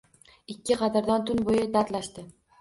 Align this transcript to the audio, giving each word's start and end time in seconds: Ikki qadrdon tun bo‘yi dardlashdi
Ikki 0.53 0.77
qadrdon 0.79 1.27
tun 1.27 1.43
bo‘yi 1.51 1.67
dardlashdi 1.77 2.27